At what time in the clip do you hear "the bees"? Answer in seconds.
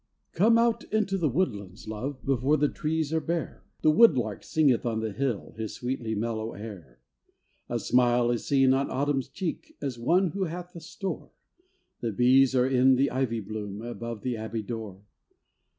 11.99-12.55